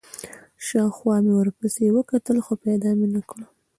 شاوخوا 0.65 1.15
مې 1.23 1.33
ورپسې 1.35 1.85
وکتل، 1.97 2.37
خو 2.45 2.53
پیدا 2.65 2.89
مې 2.97 3.07
نه 3.13 3.21
کړ. 3.29 3.39